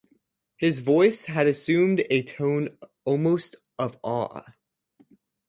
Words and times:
His 0.57 0.79
voice 0.79 1.25
had 1.25 1.45
assumed 1.45 2.03
a 2.09 2.23
tone 2.23 2.69
almost 3.05 3.55
of 3.77 3.99
awe. 4.01 4.41